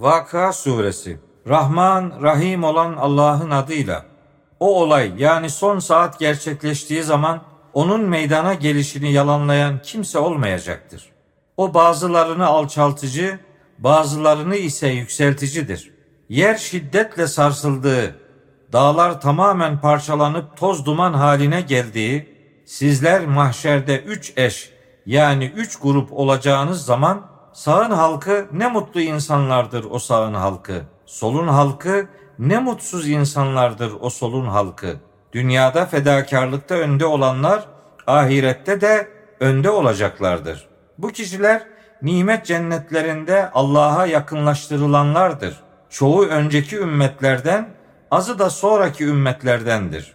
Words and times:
Vaka 0.00 0.52
suresi 0.52 1.20
Rahman, 1.48 2.12
Rahim 2.22 2.64
olan 2.64 2.96
Allah'ın 2.96 3.50
adıyla. 3.50 4.04
O 4.60 4.82
olay 4.82 5.12
yani 5.18 5.50
son 5.50 5.78
saat 5.78 6.18
gerçekleştiği 6.18 7.02
zaman 7.02 7.42
onun 7.72 8.00
meydana 8.00 8.54
gelişini 8.54 9.12
yalanlayan 9.12 9.82
kimse 9.82 10.18
olmayacaktır. 10.18 11.10
O 11.56 11.74
bazılarını 11.74 12.46
alçaltıcı, 12.46 13.38
bazılarını 13.78 14.56
ise 14.56 14.88
yükselticidir. 14.88 15.94
Yer 16.28 16.56
şiddetle 16.56 17.26
sarsıldığı, 17.26 18.16
dağlar 18.72 19.20
tamamen 19.20 19.80
parçalanıp 19.80 20.56
toz 20.56 20.86
duman 20.86 21.12
haline 21.12 21.60
geldiği, 21.60 22.36
sizler 22.66 23.26
mahşerde 23.26 24.00
üç 24.00 24.32
eş 24.36 24.70
yani 25.06 25.52
üç 25.56 25.76
grup 25.76 26.12
olacağınız 26.12 26.84
zaman 26.84 27.37
sağın 27.52 27.90
halkı 27.90 28.46
ne 28.52 28.68
mutlu 28.68 29.00
insanlardır 29.00 29.84
o 29.90 29.98
sağın 29.98 30.34
halkı. 30.34 30.82
Solun 31.06 31.48
halkı 31.48 32.08
ne 32.38 32.58
mutsuz 32.58 33.08
insanlardır 33.08 33.92
o 34.00 34.10
solun 34.10 34.46
halkı. 34.46 34.96
Dünyada 35.32 35.86
fedakarlıkta 35.86 36.74
önde 36.74 37.06
olanlar 37.06 37.64
ahirette 38.06 38.80
de 38.80 39.08
önde 39.40 39.70
olacaklardır. 39.70 40.68
Bu 40.98 41.08
kişiler 41.08 41.62
nimet 42.02 42.46
cennetlerinde 42.46 43.50
Allah'a 43.50 44.06
yakınlaştırılanlardır. 44.06 45.60
Çoğu 45.90 46.26
önceki 46.26 46.76
ümmetlerden, 46.76 47.68
azı 48.10 48.38
da 48.38 48.50
sonraki 48.50 49.04
ümmetlerdendir. 49.04 50.12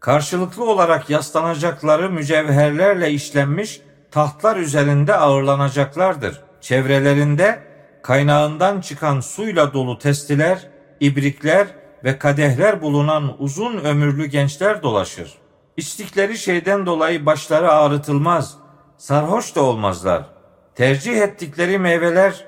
Karşılıklı 0.00 0.70
olarak 0.70 1.10
yaslanacakları 1.10 2.10
mücevherlerle 2.10 3.10
işlenmiş 3.10 3.80
tahtlar 4.10 4.56
üzerinde 4.56 5.16
ağırlanacaklardır. 5.16 6.40
Çevrelerinde 6.60 7.58
kaynağından 8.02 8.80
çıkan 8.80 9.20
suyla 9.20 9.72
dolu 9.72 9.98
testiler, 9.98 10.68
ibrikler 11.00 11.66
ve 12.04 12.18
kadehler 12.18 12.82
bulunan 12.82 13.36
uzun 13.38 13.78
ömürlü 13.78 14.26
gençler 14.26 14.82
dolaşır. 14.82 15.34
İçtikleri 15.76 16.38
şeyden 16.38 16.86
dolayı 16.86 17.26
başları 17.26 17.72
ağrıtılmaz, 17.72 18.56
sarhoş 18.96 19.56
da 19.56 19.62
olmazlar. 19.62 20.24
Tercih 20.74 21.16
ettikleri 21.16 21.78
meyveler, 21.78 22.44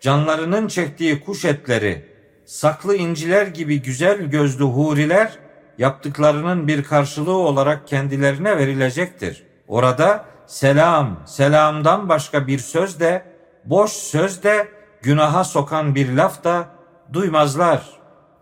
canlarının 0.00 0.68
çektiği 0.68 1.20
kuş 1.20 1.44
etleri, 1.44 2.06
saklı 2.46 2.96
inciler 2.96 3.46
gibi 3.46 3.82
güzel 3.82 4.22
gözlü 4.22 4.64
huriler, 4.64 5.38
yaptıklarının 5.78 6.68
bir 6.68 6.84
karşılığı 6.84 7.36
olarak 7.36 7.88
kendilerine 7.88 8.56
verilecektir. 8.56 9.46
Orada 9.68 10.24
selam, 10.46 11.22
selamdan 11.26 12.08
başka 12.08 12.46
bir 12.46 12.58
söz 12.58 13.00
de, 13.00 13.22
boş 13.68 13.92
söz 13.92 14.42
de, 14.42 14.68
günaha 15.02 15.44
sokan 15.44 15.94
bir 15.94 16.12
laf 16.12 16.44
da 16.44 16.66
duymazlar. 17.12 17.82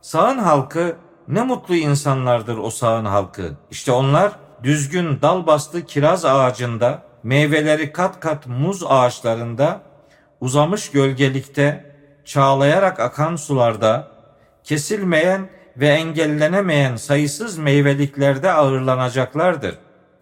Sağın 0.00 0.38
halkı 0.38 0.96
ne 1.28 1.42
mutlu 1.42 1.74
insanlardır 1.74 2.58
o 2.58 2.70
sağın 2.70 3.04
halkı. 3.04 3.50
İşte 3.70 3.92
onlar 3.92 4.32
düzgün 4.62 5.18
dal 5.22 5.46
bastı 5.46 5.84
kiraz 5.84 6.24
ağacında, 6.24 7.02
meyveleri 7.22 7.92
kat 7.92 8.20
kat 8.20 8.46
muz 8.46 8.82
ağaçlarında, 8.88 9.80
uzamış 10.40 10.90
gölgelikte, 10.90 11.94
çağlayarak 12.24 13.00
akan 13.00 13.36
sularda, 13.36 14.08
kesilmeyen 14.64 15.48
ve 15.76 15.88
engellenemeyen 15.88 16.96
sayısız 16.96 17.58
meyveliklerde 17.58 18.52
ağırlanacaklardır. 18.52 19.74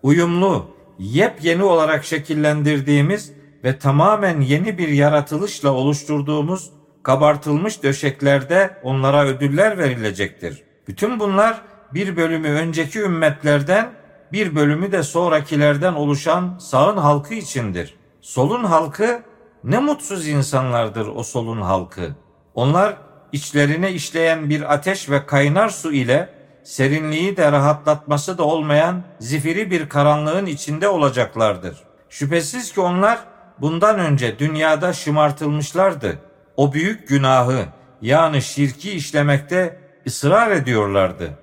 Uyumlu, 0.02 0.66
yepyeni 0.98 1.64
olarak 1.64 2.04
şekillendirdiğimiz 2.04 3.32
ve 3.64 3.78
tamamen 3.78 4.40
yeni 4.40 4.78
bir 4.78 4.88
yaratılışla 4.88 5.72
oluşturduğumuz 5.72 6.70
kabartılmış 7.02 7.82
döşeklerde 7.82 8.78
onlara 8.82 9.24
ödüller 9.24 9.78
verilecektir. 9.78 10.62
Bütün 10.88 11.20
bunlar 11.20 11.62
bir 11.94 12.16
bölümü 12.16 12.48
önceki 12.48 13.00
ümmetlerden, 13.00 13.90
bir 14.32 14.54
bölümü 14.54 14.92
de 14.92 15.02
sonrakilerden 15.02 15.94
oluşan 15.94 16.58
sağın 16.58 16.96
halkı 16.96 17.34
içindir. 17.34 17.94
Solun 18.20 18.64
halkı 18.64 19.22
ne 19.64 19.78
mutsuz 19.78 20.28
insanlardır 20.28 21.06
o 21.06 21.22
solun 21.22 21.60
halkı. 21.60 22.14
Onlar 22.54 22.96
içlerine 23.32 23.92
işleyen 23.92 24.50
bir 24.50 24.74
ateş 24.74 25.10
ve 25.10 25.26
kaynar 25.26 25.68
su 25.68 25.92
ile 25.92 26.28
serinliği 26.64 27.36
de 27.36 27.52
rahatlatması 27.52 28.38
da 28.38 28.44
olmayan 28.44 29.02
zifiri 29.18 29.70
bir 29.70 29.88
karanlığın 29.88 30.46
içinde 30.46 30.88
olacaklardır. 30.88 31.78
Şüphesiz 32.08 32.72
ki 32.72 32.80
onlar 32.80 33.33
bundan 33.60 33.98
önce 33.98 34.38
dünyada 34.38 34.92
şımartılmışlardı. 34.92 36.18
O 36.56 36.72
büyük 36.72 37.08
günahı 37.08 37.64
yani 38.02 38.42
şirki 38.42 38.92
işlemekte 38.92 39.78
ısrar 40.06 40.50
ediyorlardı. 40.50 41.38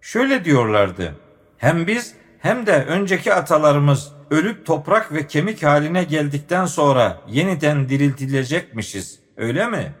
Şöyle 0.00 0.44
diyorlardı. 0.44 1.14
Hem 1.58 1.86
biz 1.86 2.14
hem 2.38 2.66
de 2.66 2.84
önceki 2.84 3.34
atalarımız 3.34 4.12
ölüp 4.30 4.66
toprak 4.66 5.12
ve 5.12 5.26
kemik 5.26 5.62
haline 5.62 6.04
geldikten 6.04 6.66
sonra 6.66 7.20
yeniden 7.28 7.88
diriltilecekmişiz. 7.88 9.20
Öyle 9.36 9.66
mi? 9.66 9.92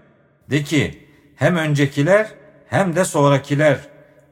De 0.50 0.62
ki 0.62 1.08
hem 1.36 1.56
öncekiler 1.56 2.28
hem 2.68 2.96
de 2.96 3.04
sonrakiler 3.04 3.78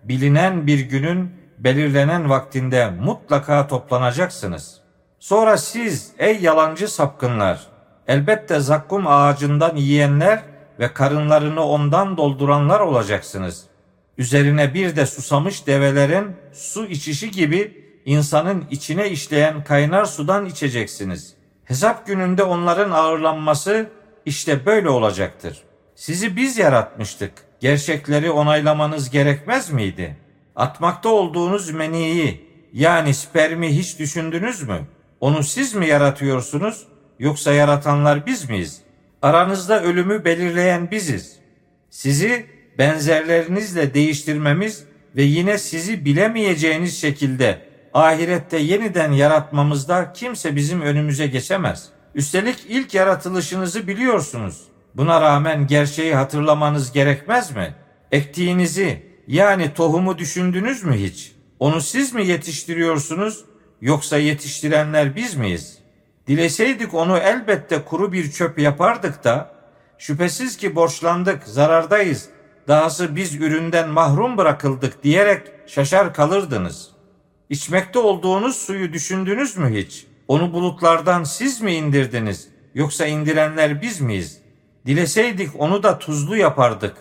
bilinen 0.05 0.67
bir 0.67 0.81
günün 0.81 1.31
belirlenen 1.59 2.31
vaktinde 2.31 2.91
mutlaka 2.91 3.67
toplanacaksınız. 3.67 4.81
Sonra 5.21 5.57
siz 5.57 6.11
ey 6.19 6.41
yalancı 6.41 6.89
sapkınlar 6.89 7.67
elbette 8.09 8.61
zakkum 8.61 9.07
ağacından 9.07 9.77
yiyenler 9.77 10.43
ve 10.79 10.93
karınlarını 10.93 11.65
ondan 11.65 12.17
dolduranlar 12.17 12.81
olacaksınız. 12.81 13.65
Üzerine 14.19 14.75
bir 14.75 14.97
de 14.97 15.07
susamış 15.07 15.67
develerin 15.67 16.37
su 16.53 16.87
içişi 16.87 17.31
gibi 17.31 17.85
insanın 18.05 18.65
içine 18.71 19.11
işleyen 19.11 19.65
kaynar 19.65 20.05
sudan 20.05 20.47
içeceksiniz. 20.47 21.35
Hesap 21.65 22.07
gününde 22.07 22.43
onların 22.43 22.91
ağırlanması 22.91 23.91
işte 24.27 24.67
böyle 24.67 24.89
olacaktır. 24.89 25.63
Sizi 25.95 26.37
biz 26.37 26.59
yaratmıştık. 26.59 27.33
Gerçekleri 27.61 28.31
onaylamanız 28.31 29.11
gerekmez 29.11 29.71
miydi? 29.71 30.17
Atmakta 30.57 31.09
olduğunuz 31.09 31.71
meniyi 31.71 32.51
yani 32.73 33.15
spermi 33.15 33.79
hiç 33.79 33.99
düşündünüz 33.99 34.69
mü? 34.69 34.87
Onu 35.21 35.43
siz 35.43 35.75
mi 35.75 35.87
yaratıyorsunuz 35.87 36.87
yoksa 37.19 37.53
yaratanlar 37.53 38.27
biz 38.27 38.51
miyiz? 38.51 38.81
Aranızda 39.23 39.83
ölümü 39.83 40.25
belirleyen 40.25 40.91
biziz. 40.91 41.37
Sizi 41.91 42.47
benzerlerinizle 42.79 43.95
değiştirmemiz 43.95 44.85
ve 45.17 45.23
yine 45.23 45.59
sizi 45.59 46.05
bilemeyeceğiniz 46.05 47.01
şekilde 47.01 47.63
ahirette 47.95 48.59
yeniden 48.59 49.13
yaratmamızda 49.13 50.13
kimse 50.13 50.57
bizim 50.57 50.83
önümüze 50.83 51.27
geçemez. 51.27 51.89
Üstelik 52.15 52.67
ilk 52.69 52.95
yaratılışınızı 52.95 53.89
biliyorsunuz. 53.89 54.61
Buna 54.95 55.21
rağmen 55.21 55.67
gerçeği 55.67 56.15
hatırlamanız 56.15 56.93
gerekmez 56.93 57.57
mi? 57.57 57.75
Ektiğinizi 58.13 59.03
yani 59.27 59.75
tohumu 59.75 60.19
düşündünüz 60.19 60.85
mü 60.85 60.97
hiç? 60.97 61.33
Onu 61.59 61.81
siz 61.81 62.15
mi 62.15 62.27
yetiştiriyorsunuz 62.27 63.45
yoksa 63.81 64.19
yetiştirenler 64.19 65.17
biz 65.17 65.35
miyiz? 65.35 65.79
Dileseydik 66.27 66.95
onu 66.95 67.19
elbette 67.19 67.85
kuru 67.85 68.13
bir 68.13 68.31
çöp 68.31 68.59
yapardık 68.59 69.25
da 69.25 69.53
şüphesiz 69.99 70.57
ki 70.57 70.75
borçlandık, 70.75 71.43
zarardayız. 71.43 72.29
Dahası 72.69 73.17
biz 73.17 73.35
üründen 73.35 73.89
mahrum 73.89 74.37
bırakıldık 74.37 75.05
diyerek 75.05 75.43
şaşar 75.67 76.15
kalırdınız.'' 76.15 77.01
İçmekte 77.51 77.99
olduğunuz 77.99 78.57
suyu 78.57 78.93
düşündünüz 78.93 79.57
mü 79.57 79.79
hiç? 79.79 80.07
Onu 80.29 80.53
bulutlardan 80.53 81.25
siz 81.25 81.61
mi 81.61 81.75
indirdiniz? 81.75 82.49
Yoksa 82.75 83.07
indirenler 83.07 83.83
biz 83.83 84.01
miyiz? 84.01 84.41
Dileseydik 84.87 85.51
onu 85.59 85.83
da 85.83 85.99
tuzlu 85.99 86.37
yapardık. 86.37 86.97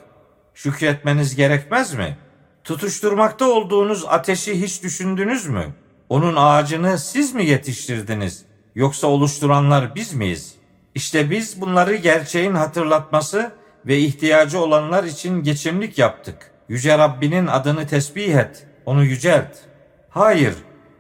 Şükretmeniz 0.54 1.36
gerekmez 1.36 1.94
mi? 1.94 2.18
Tutuşturmakta 2.63 3.45
olduğunuz 3.45 4.06
ateşi 4.06 4.62
hiç 4.62 4.83
düşündünüz 4.83 5.48
mü? 5.48 5.65
Onun 6.09 6.35
ağacını 6.35 6.97
siz 6.97 7.35
mi 7.35 7.45
yetiştirdiniz? 7.45 8.45
Yoksa 8.75 9.07
oluşturanlar 9.07 9.95
biz 9.95 10.13
miyiz? 10.13 10.56
İşte 10.95 11.29
biz 11.29 11.61
bunları 11.61 11.95
gerçeğin 11.95 12.53
hatırlatması 12.53 13.51
ve 13.85 13.97
ihtiyacı 13.97 14.59
olanlar 14.59 15.03
için 15.03 15.44
geçimlik 15.44 15.97
yaptık. 15.97 16.51
Yüce 16.69 16.97
Rabbinin 16.97 17.47
adını 17.47 17.88
tesbih 17.88 18.35
et, 18.35 18.67
onu 18.85 19.03
yücelt.'' 19.03 19.69
Hayır, 20.09 20.53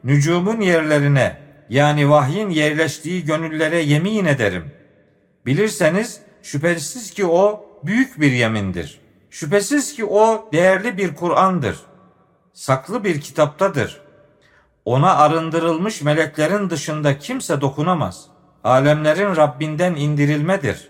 nücumun 0.03 0.61
yerlerine 0.61 1.37
yani 1.69 2.09
vahyin 2.09 2.49
yerleştiği 2.49 3.25
gönüllere 3.25 3.79
yemin 3.79 4.25
ederim. 4.25 4.71
Bilirseniz 5.45 6.21
şüphesiz 6.43 7.11
ki 7.11 7.25
o 7.25 7.65
büyük 7.83 8.19
bir 8.19 8.31
yemindir. 8.31 8.99
Şüphesiz 9.29 9.95
ki 9.95 10.05
o 10.05 10.49
değerli 10.53 10.97
bir 10.97 11.15
Kur'an'dır. 11.15 11.79
Saklı 12.53 13.03
bir 13.03 13.21
kitaptadır. 13.21 14.01
Ona 14.85 15.15
arındırılmış 15.15 16.01
meleklerin 16.01 16.69
dışında 16.69 17.19
kimse 17.19 17.61
dokunamaz. 17.61 18.25
Alemlerin 18.63 19.35
Rabbinden 19.35 19.95
indirilmedir. 19.95 20.89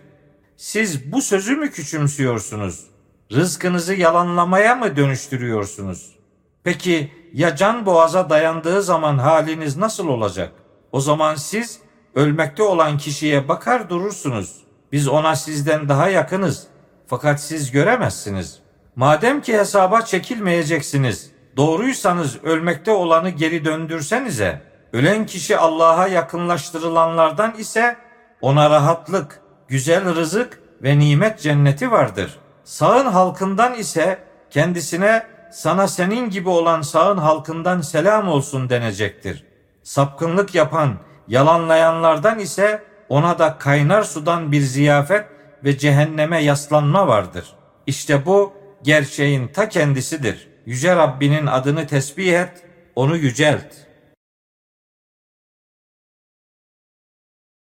Siz 0.58 1.12
bu 1.12 1.22
sözü 1.22 1.56
mü 1.56 1.72
küçümsüyorsunuz? 1.72 2.84
Rızkınızı 3.32 3.94
yalanlamaya 3.94 4.76
mı 4.76 4.96
dönüştürüyorsunuz? 4.96 6.16
Peki 6.64 7.12
ya 7.34 7.56
can 7.56 7.86
boğaza 7.86 8.30
dayandığı 8.30 8.84
zaman 8.84 9.18
haliniz 9.18 9.78
nasıl 9.78 10.08
olacak? 10.08 10.52
O 10.92 11.02
zaman 11.02 11.36
siz 11.36 11.80
ölmekte 12.16 12.64
olan 12.64 12.98
kişiye 12.98 13.48
bakar 13.48 13.90
durursunuz. 13.90 14.64
Biz 14.92 15.08
ona 15.08 15.36
sizden 15.36 15.90
daha 15.90 16.10
yakınız. 16.10 16.68
Fakat 17.08 17.42
siz 17.42 17.72
göremezsiniz. 17.72 18.60
Madem 18.96 19.42
ki 19.42 19.58
hesaba 19.58 20.02
çekilmeyeceksiniz, 20.02 21.32
doğruysanız 21.58 22.44
ölmekte 22.44 22.92
olanı 22.92 23.30
geri 23.30 23.66
döndürsenize. 23.66 24.62
Ölen 24.94 25.26
kişi 25.26 25.58
Allah'a 25.58 26.08
yakınlaştırılanlardan 26.08 27.54
ise 27.58 27.98
ona 28.42 28.70
rahatlık, 28.70 29.42
güzel 29.68 30.16
rızık 30.16 30.62
ve 30.84 31.00
nimet 31.00 31.40
cenneti 31.40 31.92
vardır. 31.92 32.40
Sağın 32.64 33.06
halkından 33.06 33.74
ise 33.74 34.20
kendisine 34.50 35.24
sana 35.52 35.88
senin 35.88 36.30
gibi 36.30 36.50
olan 36.50 36.82
sağın 36.82 37.18
halkından 37.18 37.82
selam 37.82 38.28
olsun 38.28 38.70
denecektir. 38.70 39.46
Sapkınlık 39.84 40.56
yapan, 40.56 40.94
yalanlayanlardan 41.28 42.40
ise 42.40 42.84
ona 43.10 43.40
da 43.40 43.58
kaynar 43.58 44.04
sudan 44.04 44.52
bir 44.52 44.62
ziyafet 44.62 45.26
ve 45.64 45.78
cehenneme 45.78 46.44
yaslanma 46.44 47.08
vardır. 47.08 47.46
İşte 47.88 48.26
bu 48.26 48.54
gerçeğin 48.84 49.48
ta 49.48 49.70
kendisidir. 49.70 50.48
Yüce 50.70 50.96
Rabbinin 50.96 51.48
adını 51.48 51.88
tesbih 51.88 52.34
et, 52.34 52.52
onu 52.96 53.18
yücelt.'' 53.18 53.89